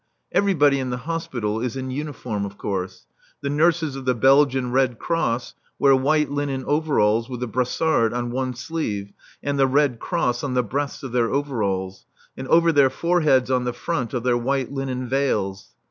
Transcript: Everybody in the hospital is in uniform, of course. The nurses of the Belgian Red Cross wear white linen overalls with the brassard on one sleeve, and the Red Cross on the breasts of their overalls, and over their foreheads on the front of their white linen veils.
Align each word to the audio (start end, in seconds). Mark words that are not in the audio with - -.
Everybody 0.31 0.79
in 0.79 0.89
the 0.89 0.97
hospital 1.05 1.59
is 1.59 1.75
in 1.77 1.91
uniform, 1.91 2.43
of 2.43 2.57
course. 2.57 3.05
The 3.41 3.51
nurses 3.51 3.95
of 3.95 4.03
the 4.05 4.15
Belgian 4.15 4.71
Red 4.71 4.97
Cross 4.97 5.53
wear 5.77 5.95
white 5.95 6.31
linen 6.31 6.65
overalls 6.65 7.29
with 7.29 7.39
the 7.39 7.45
brassard 7.47 8.11
on 8.11 8.31
one 8.31 8.55
sleeve, 8.55 9.13
and 9.43 9.59
the 9.59 9.67
Red 9.67 9.99
Cross 9.99 10.43
on 10.43 10.55
the 10.55 10.63
breasts 10.63 11.03
of 11.03 11.11
their 11.11 11.31
overalls, 11.31 12.07
and 12.35 12.47
over 12.47 12.71
their 12.71 12.89
foreheads 12.89 13.51
on 13.51 13.63
the 13.63 13.73
front 13.73 14.15
of 14.15 14.23
their 14.23 14.37
white 14.39 14.71
linen 14.71 15.07
veils. 15.07 15.69